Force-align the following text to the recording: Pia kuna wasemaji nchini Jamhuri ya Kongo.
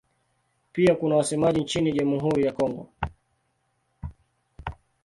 Pia 0.73 0.95
kuna 0.95 1.15
wasemaji 1.15 1.59
nchini 1.61 1.91
Jamhuri 1.93 2.45
ya 2.45 2.51
Kongo. 2.51 2.89